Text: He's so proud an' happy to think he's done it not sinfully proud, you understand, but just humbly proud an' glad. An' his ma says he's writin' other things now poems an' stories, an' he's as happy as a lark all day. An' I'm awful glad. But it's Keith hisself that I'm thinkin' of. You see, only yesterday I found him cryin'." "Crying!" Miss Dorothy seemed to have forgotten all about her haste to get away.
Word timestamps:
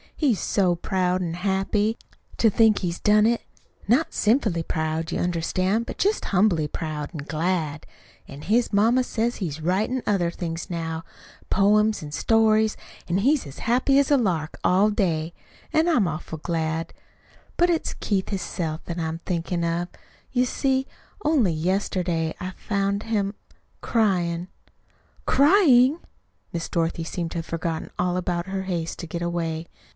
He's 0.15 0.39
so 0.39 0.75
proud 0.75 1.21
an' 1.23 1.33
happy 1.33 1.97
to 2.37 2.49
think 2.49 2.79
he's 2.79 2.99
done 2.99 3.25
it 3.25 3.41
not 3.87 4.13
sinfully 4.13 4.61
proud, 4.63 5.11
you 5.11 5.19
understand, 5.19 5.85
but 5.87 5.97
just 5.97 6.25
humbly 6.25 6.67
proud 6.67 7.09
an' 7.13 7.21
glad. 7.27 7.87
An' 8.27 8.43
his 8.43 8.71
ma 8.71 8.91
says 9.01 9.37
he's 9.37 9.61
writin' 9.61 10.01
other 10.05 10.29
things 10.29 10.69
now 10.69 11.03
poems 11.49 12.01
an' 12.03 12.11
stories, 12.11 12.77
an' 13.07 13.19
he's 13.19 13.45
as 13.47 13.59
happy 13.59 13.97
as 13.99 14.09
a 14.11 14.17
lark 14.17 14.59
all 14.63 14.89
day. 14.89 15.33
An' 15.73 15.87
I'm 15.87 16.07
awful 16.07 16.39
glad. 16.39 16.93
But 17.57 17.69
it's 17.71 17.95
Keith 17.95 18.29
hisself 18.29 18.81
that 18.85 18.99
I'm 18.99 19.19
thinkin' 19.19 19.63
of. 19.63 19.87
You 20.31 20.45
see, 20.45 20.87
only 21.25 21.51
yesterday 21.53 22.35
I 22.39 22.51
found 22.51 23.03
him 23.03 23.33
cryin'." 23.81 24.49
"Crying!" 25.25 25.99
Miss 26.53 26.69
Dorothy 26.69 27.03
seemed 27.03 27.31
to 27.31 27.37
have 27.39 27.45
forgotten 27.45 27.89
all 27.99 28.17
about 28.17 28.47
her 28.47 28.63
haste 28.63 28.97
to 28.99 29.07
get 29.07 29.21
away. 29.23 29.67